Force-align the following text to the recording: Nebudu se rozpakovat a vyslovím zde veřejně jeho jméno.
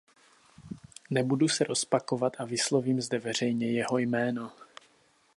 Nebudu 1.09 1.47
se 1.47 1.63
rozpakovat 1.63 2.33
a 2.39 2.45
vyslovím 2.45 3.01
zde 3.01 3.19
veřejně 3.19 3.71
jeho 3.71 3.97
jméno. 3.97 4.51